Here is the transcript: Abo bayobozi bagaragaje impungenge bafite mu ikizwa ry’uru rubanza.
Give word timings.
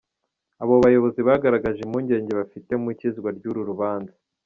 Abo 0.61 0.73
bayobozi 0.83 1.19
bagaragaje 1.27 1.79
impungenge 1.83 2.31
bafite 2.39 2.71
mu 2.81 2.87
ikizwa 2.93 3.29
ry’uru 3.37 3.61
rubanza. 3.69 4.15